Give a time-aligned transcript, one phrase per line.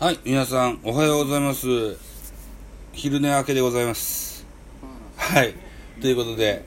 [0.00, 1.96] はい、皆さん、おはようございます。
[2.92, 4.44] 昼寝明けでございます。
[5.16, 5.54] はい、
[6.00, 6.64] ということで、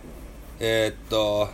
[0.61, 1.49] えーっと、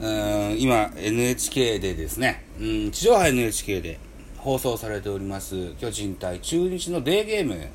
[0.00, 4.00] うーん今、NHK でですね、うん、地上波 NHK で
[4.38, 7.68] 放送されております、巨人対中日のデーゲーム、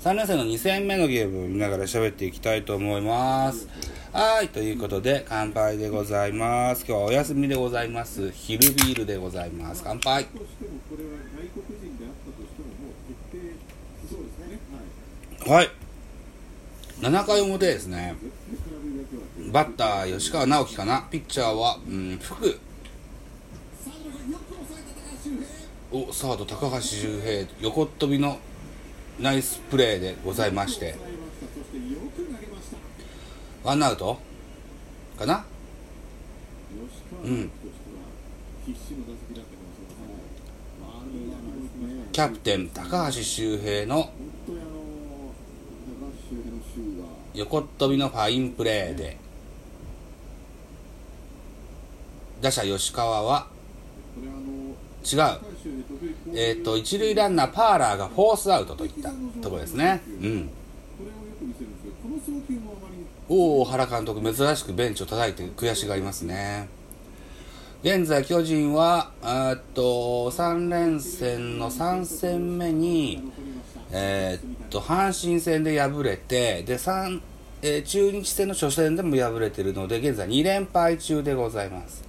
[0.00, 3.68] 3年生の2戦目のゲームを見ながら喋っていきたいと思います。
[4.12, 6.84] はい、ということで、乾杯でございます。
[6.86, 8.30] 今日はお休みでございます。
[8.30, 9.82] 昼ビールでございます。
[9.84, 10.28] 乾杯。
[15.44, 15.70] はい。
[17.00, 18.14] 7回表ですね。
[19.50, 21.08] バッター、吉川直樹かな。
[21.10, 22.60] ピッチャーは、うん、福。
[25.90, 28.38] お、サード、高橋周平、横っ飛びの
[29.20, 30.94] ナイスプレーでございまして。
[33.64, 34.18] ワンアウト？
[35.18, 35.44] かな？
[37.24, 37.50] うん。
[42.12, 44.10] キャプテン高橋周平の
[47.34, 49.16] 横っ飛びのファインプレーで。
[52.40, 53.48] 打者吉川は
[55.04, 56.36] 違う。
[56.36, 59.10] えっ、と、一塁ランナー、パーラーがフォースアウトといった
[59.42, 60.02] ところですね。
[60.22, 60.50] うん。
[63.28, 66.68] おお原監督珍しくベンチを叩いて悔しがりますね
[67.82, 73.22] 現在巨人はっと3連戦の3戦目に
[73.92, 77.20] えーっと阪神戦で敗れてで3、
[77.62, 82.07] えー中日戦の初戦でも敗れているので現在2連敗中でございます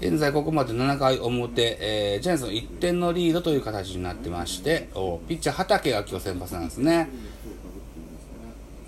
[0.00, 7.08] 現在ここまで7回表、えージャイアンツの1点のリードという形になってましておピッチャー畠が今日先発なんですね。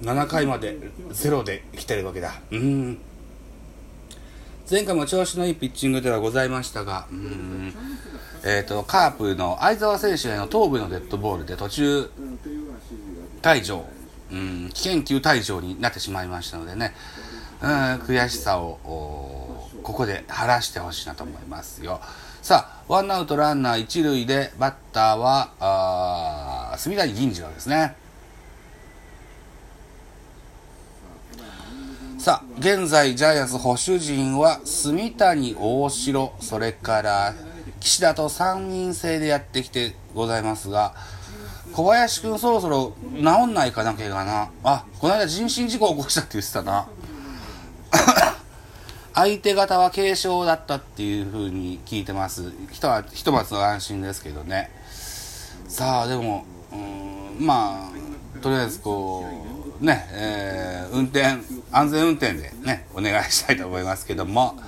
[0.03, 0.77] 7回まで
[1.11, 2.34] ゼロで来てるわけだ。
[2.51, 2.98] うん。
[4.70, 7.75] 前回も調子のいいピッチングではございましたがうん。
[8.45, 12.11] えー、とカープの相澤選手への頭部のデッドボールで途中
[13.42, 13.85] 退場。
[14.30, 14.70] うん。
[14.73, 16.95] 危険球退場になってしまいましたのでね。
[17.63, 17.70] うん。
[18.07, 19.44] 悔しさを
[19.84, 22.00] ここで晴らしてほしいなと思いますよ。
[22.42, 27.95] さあワンアウトランナー一塁でバッターはあー隅谷銀次郎ですね。
[32.18, 37.34] さあ現在ジャイアンツ保守陣は住谷大城それから
[37.80, 40.95] 岸田と3人制でやってきてございますが
[41.74, 44.51] 小林君そろそろ治んないかな怪我な。
[44.62, 46.89] あこの間人身事故起こしたって言ってたな。
[49.14, 52.52] 相手方は軽傷だったっていうふうに聞いてます。
[52.73, 54.70] ひとはひとまずの安心ですけどね。
[55.69, 56.77] さあでもう
[57.42, 57.91] んま
[58.36, 59.25] あとりあえずこ
[59.80, 61.25] うねえー運転
[61.70, 64.58] 安全運転でねお願いしたいと思いますけども。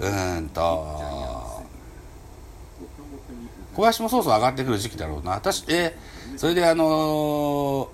[0.00, 1.62] うんと
[3.74, 5.32] 小林もそろそろ上がってくる時期だろうな。
[5.32, 7.88] 私えーそれであのー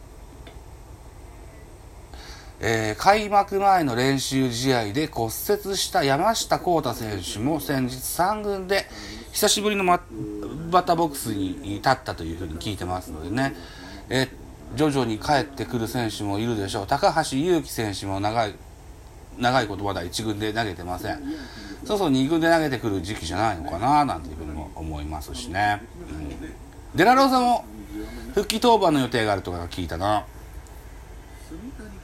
[2.60, 8.86] えー開幕前の練習試合で骨折した山下幸太選手も先日3軍で
[9.32, 13.54] 久しぶりのバッターボックスに立ったというふうに聞いてますのでね、
[14.08, 14.28] えー
[14.76, 16.86] 徐々に帰ってくる選手もいるでしょう。
[16.86, 18.54] 高橋優貴選手も長い
[19.38, 21.22] 長いことまだ1軍で投げてません。
[21.84, 26.34] そろそろ2軍で投げてくる時期じゃないのかななんていうふうにも思いますしね、うん、
[26.94, 27.64] デラローザも
[28.34, 30.26] 復帰登板の予定があるとか聞いたな。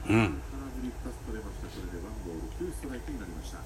[0.09, 3.59] うん空振り2つ取れましたこれでワンボール2ストライクになりました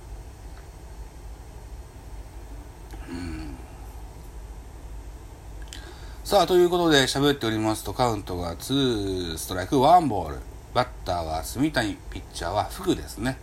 [6.29, 10.35] さあということで喋っておりますとカウントが2ストライク1ボール。
[10.75, 13.39] バッターは住谷ピッチャーは福ですね。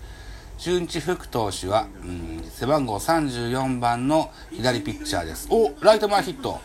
[0.58, 5.48] 中日福投手は、うん、背番号34番の左ピッチャーです。
[5.50, 6.60] おライト前ヒット。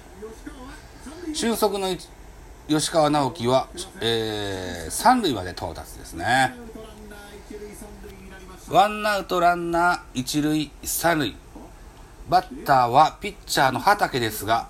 [1.34, 1.88] 俊足の
[2.68, 3.68] 吉川直樹は、
[4.00, 6.54] えー、三塁まで到達ですね。
[8.70, 11.36] ワンアウトランナー一塁三塁。
[12.30, 14.70] バッターはピッチャーの畠ですが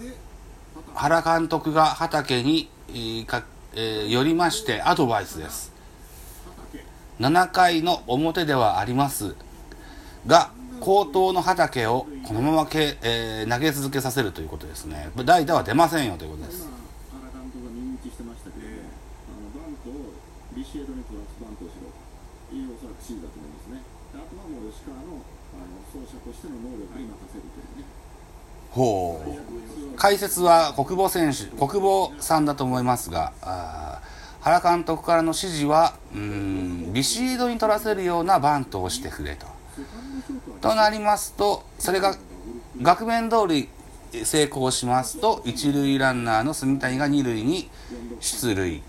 [0.96, 3.44] 原監督が畠に、えーか
[3.74, 5.72] えー寄りましてアドバイスです。
[7.20, 9.36] 7回の表ではあります。
[10.28, 15.10] が好投の畠をこのままけ、えー投げ続けさせるということですね。
[15.26, 16.68] 代打は出ませんよということです。
[17.12, 18.70] 原監督が耳打ちしてましたけど、あ
[19.38, 19.92] のバント
[20.56, 21.88] ビシエドにプラスバントをしろ。
[22.50, 23.80] といおそらく指示だと思いますね。
[24.20, 27.81] あとはもう吉川のあの走者としての能力に任せるというね。
[28.72, 29.98] ほう。
[29.98, 34.02] 解説は国母選手国母さんだと思いますがあ
[34.40, 39.46] 原監督からの指示はうんビシードに取らせるようなバントをしてくれと。
[40.62, 42.16] となりますとそれが
[42.82, 43.70] 額面通り
[44.24, 47.70] 成功しますと一塁ランナーの住谷が二塁に
[48.20, 48.82] 出塁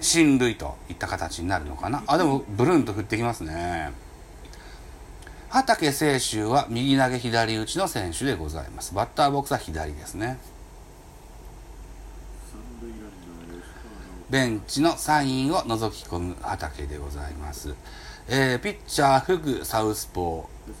[0.00, 2.02] 進塁といった形になるのかな。
[2.06, 3.92] あでもブルンと振ってきますね。
[5.50, 8.94] 畠清舟は右投げ左打ちの選手でございます。
[8.94, 10.38] バッターボックスは左ですね。
[14.30, 17.74] ベンチのサインを覗き込む畠でございます、
[18.28, 20.72] えーピッチャーフグサウスポー。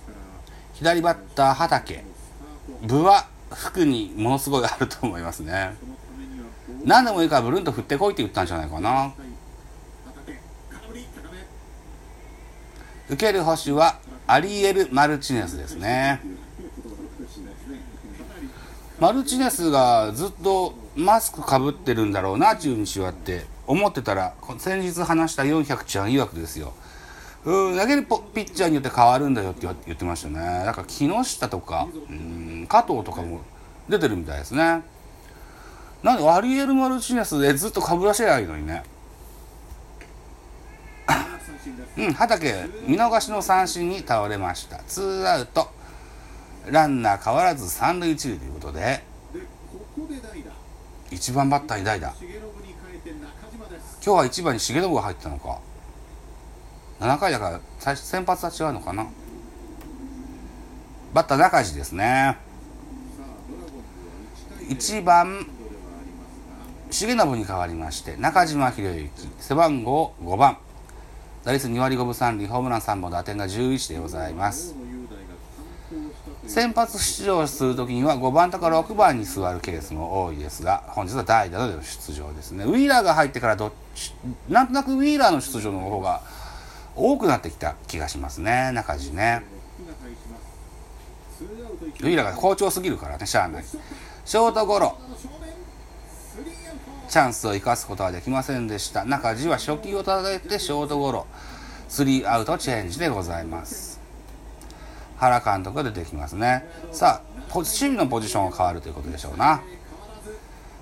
[0.74, 5.74] 左バッター畠スタート部は服にものすごいあると思いますね。
[6.84, 9.12] 何でもいいからブルンと振ってこいって言ったんじゃないかな。
[13.08, 13.98] 受ける捕手は
[14.30, 16.20] アリエル・マルチネスですね。
[19.00, 26.74] マルチネスがずっとマスクかぶってるんだろうな中日はって思ってたら先日話した400ちゃん曰くですよ。
[27.44, 30.64] うん投げるピッチャーによって変わるんだよって言ってましたね。
[30.64, 33.40] だから木下とかうん加藤とかも
[33.88, 34.82] 出てるみたいですね。
[36.04, 38.84] なんでアリエル・マルチネスでずっとかぶらせりゃいのにね。
[41.98, 44.78] うん、畑見逃しの三振に倒れました。
[44.84, 45.68] ツーアウト。
[46.66, 49.40] ランナー変わらず三塁一塁ということでで
[49.72, 50.50] ここで代打
[51.10, 52.14] 1番バッターに代打。
[54.02, 55.58] 今日は1番に重信が入ったのか。
[57.00, 59.06] 7回だから先発は違うのかな。
[61.12, 62.36] バッター中地ですね。
[64.68, 65.46] 1番
[66.90, 69.28] 重信に変わりまして中島博之。
[69.38, 70.58] 背番号5番。
[71.44, 74.74] 打率2割5分3厘ホームラン3本打点が11でございます。
[76.46, 82.64] 先発出場するときには5番とか6番に座るケースも多いですが本日は代打での出場ですね。
[82.64, 84.12] ウィーラーが入ってからどっち
[84.48, 86.22] なんとなくウィーラーの出場の方が
[86.96, 89.42] 多くなってきた気がしますね中地ね。
[91.40, 93.64] ウィーラーが好調すぎるからねしゃあない。
[93.64, 94.98] ショートゴロ。
[97.10, 99.04] チャンスを生かすことはできませんでした。
[99.04, 101.26] 中地は初球を叩いてショートゴロ。
[101.88, 104.00] スリーアウトチェンジでございます。
[105.16, 106.64] 原監督が出てきますね。
[106.92, 109.60] さあポ守備のポジションが変わるということでしょうな。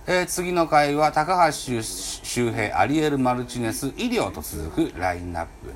[0.06, 5.72] えー次の回は高橋周平アリエル・マルチネス医療と続くラインナップ。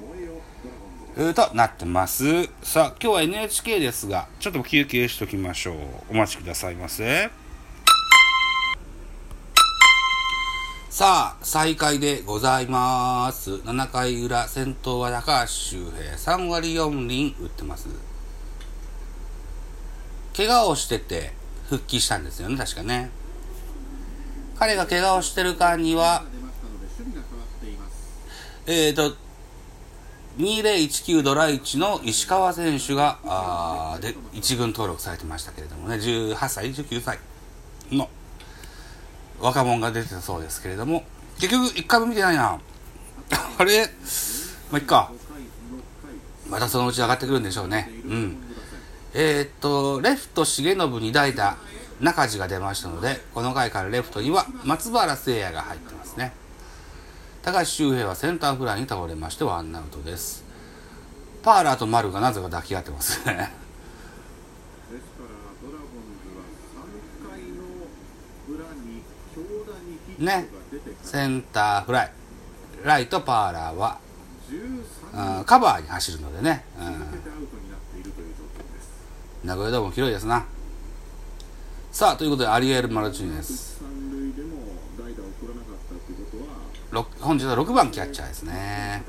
[1.16, 2.44] えーとなってます。
[2.62, 5.76] さあ今日は NHK ですがちょっと休憩しときましょう。
[6.10, 7.41] お待ちくださいませ。
[10.92, 13.50] さあ再開でございます。
[13.50, 16.36] 7回裏先頭は高橋周平。
[16.36, 17.88] 3割4厘打ってます。
[20.36, 21.32] 怪我をしてて
[21.70, 23.08] 復帰したんですよね確かね。
[24.58, 29.16] 彼が怪我をしてる間には出ましたので守備が変わっーと、
[30.36, 37.18] 2019ドラ1の石川選手が、あで、一軍登録されてましたけれどもね、18歳、19歳
[37.90, 38.10] の
[39.42, 41.04] 若者が出てたそうですけれども、
[41.38, 42.58] 結局一回も見てないな。
[43.58, 43.86] あれ？
[44.70, 45.10] まあ、いっか。
[46.48, 47.90] またそのうち上がってくるんでしょうね。
[48.06, 48.36] うん。
[49.14, 51.56] えーっと、レフト重信に代打、
[52.00, 56.32] 中地が出ましたので、この回からレフトには松原聖也が入ってますね。
[57.42, 60.44] 高橋周平はセンターフライに倒れましてワンアウトです。
[61.42, 63.24] パーラと丸がなぜか抱き合ってますね。
[63.24, 65.90] ですからドラゴン
[66.22, 66.44] ズは
[66.86, 67.56] 3回の
[68.48, 69.02] 裏に
[69.34, 70.46] 京田にヒットがね
[71.02, 72.12] センターフライ。
[72.84, 73.98] ライトパーラは、
[75.14, 76.84] うんカバーに走るのでね、うん
[79.48, 80.44] 名古屋ドーム広いですな。
[81.90, 83.80] さあ、ということで、アリエル・マルチネス。
[83.80, 84.56] 三塁でも
[84.98, 86.50] 代打を送らなかったということは
[86.90, 89.04] ろく本日は6番キャッチャーですね。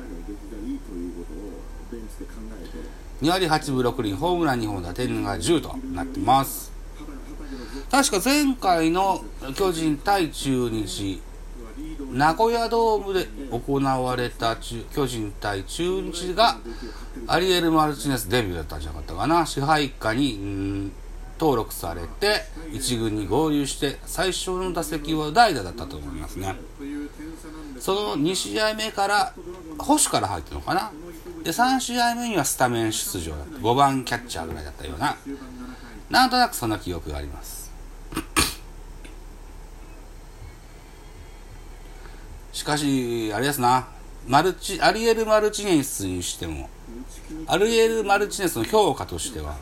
[3.22, 6.73] 2割8分6厘、ホームラン2本、打点が10となってます。
[7.92, 9.24] 確か前回の
[9.56, 11.22] 巨人対中日、
[12.12, 16.58] 名古屋ドームで行われた巨人対中日が
[17.28, 19.46] アリエル・マルチネスデビューだったんじゃなかったかな。
[19.46, 20.92] 支配下に
[21.40, 22.42] 登録されて
[22.72, 26.56] 一軍に合流して最初の打席は代打だったと思いますね。
[27.80, 29.34] その2試合目から
[29.78, 30.92] 保守から入ったのかな。
[31.44, 33.58] で3試合目にはスタメン出場だった。
[33.58, 35.18] 5番キャッチャーぐらいだったような。
[36.14, 37.72] なんとなくそんな記憶があります。
[42.54, 43.88] しかしあれですな。
[44.28, 46.70] マルチアリエル・マルチネスにしても
[47.48, 49.56] アリエル・マルチネスの評価としては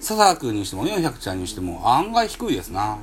[0.00, 2.98] 佐々君にしても400ちゃんにしても案外低いですな。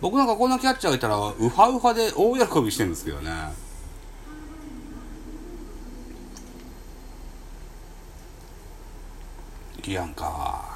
[0.00, 3.30] 僕なんかこんなキャッチャーがいたらウファウファで大喜びしてるんですけどね。
[9.86, 10.70] いやんか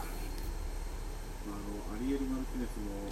[2.05, 3.09] リエル・マルティネスも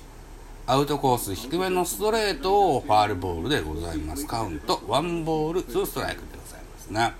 [0.66, 4.26] アウトコース低めのストレートをファールボールでございます。
[4.26, 7.12] カウントワンボールツーストライクでございますね。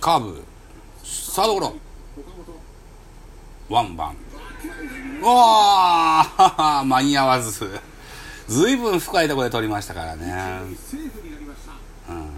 [0.00, 0.44] カーブ
[1.02, 1.74] サードゴロ。
[3.70, 4.16] ワンバン。
[5.22, 7.80] うわー 間に合わず。
[8.46, 10.60] ずいぶん深いところで取りましたからね。
[12.10, 12.30] うん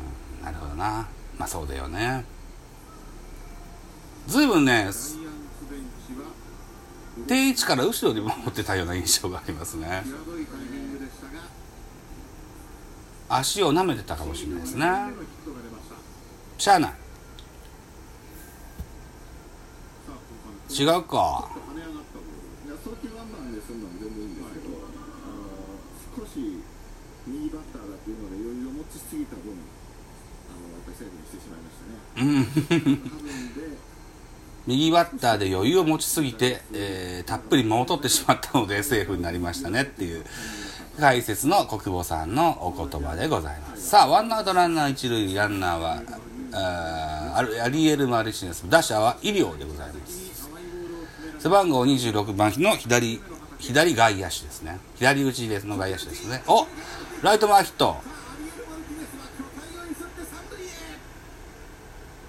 [0.44, 1.08] なるほどな。
[1.36, 2.24] まあそうだよね。
[4.28, 6.26] ずいぶんねジャイアンツベンチは
[7.26, 10.04] 定位置から後ろに守ってたような印象がありますね。
[13.28, 14.86] 足を舐めてたかもしれないですね。
[14.86, 15.78] 2のヒットが出ま
[16.58, 16.92] しゃあない
[20.68, 21.48] 違うか
[28.14, 32.06] うので余裕を持ちすぎた分あのやっぱりセーフにしてしまいましたね。
[32.16, 32.46] うん。
[33.02, 33.95] 多分で
[34.66, 40.24] 右バッターで余裕を持ちすぎて、えーたっぷり間を取ってしまったのでセーフになりましたねっていう
[40.98, 43.88] 解説の国母さんのお言葉でございます。
[43.88, 46.02] さあワンアウトランナー一塁ランナーは
[46.52, 50.26] あーアリエル・マルチネス打者は医療でございます。
[51.38, 53.20] 背番号26番の左
[53.58, 54.78] 左外野手ですね。
[54.96, 56.42] 左打ちの外野手ですね。
[56.46, 56.66] お
[57.22, 57.96] ライト前ヒット。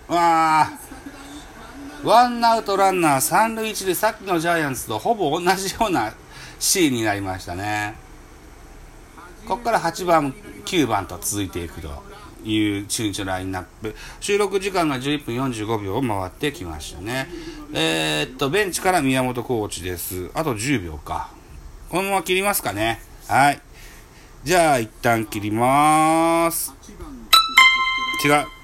[0.07, 0.86] わあ
[2.03, 3.95] ワンアウトランナー三塁一塁。
[3.95, 6.13] さっきのジャイアンツとほぼ同じような
[6.59, 7.95] シーンになりましたね。
[9.47, 10.33] ここから8番
[10.65, 11.89] 9番と続いていくと
[12.43, 13.95] いう中日のラインナップ。
[14.19, 17.27] 収録時間が11分45秒を回ってきましたね。
[17.73, 20.29] えー、っとベンチから宮本コーチです。
[20.33, 21.31] あと10秒か。
[21.89, 23.01] このまま切りますかね。
[23.27, 23.61] はい。
[24.43, 26.73] じゃあ一旦切ります。
[28.23, 28.56] 違う。